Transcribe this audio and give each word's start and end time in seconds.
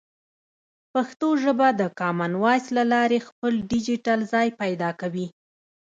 پښتو 0.93 1.27
ژبه 1.43 1.67
د 1.81 1.81
کامن 1.99 2.31
وایس 2.43 2.65
له 2.77 2.83
لارې 2.93 3.19
خپل 3.27 3.53
ډیجیټل 3.71 4.19
ځای 4.33 4.47
پیدا 4.61 4.89
کوي. 5.01 5.27